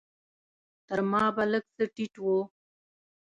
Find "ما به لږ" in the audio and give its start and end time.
1.11-1.65